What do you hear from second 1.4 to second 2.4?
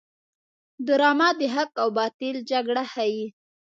حق او باطل